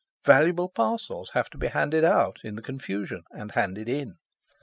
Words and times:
Valuable 0.25 0.67
parcels 0.67 1.29
have 1.35 1.47
to 1.51 1.59
be 1.59 1.67
handed 1.67 2.03
out 2.03 2.39
in 2.43 2.55
the 2.55 2.63
confusion, 2.63 3.21
and 3.33 3.51
handed 3.51 3.87
in. 3.87 4.15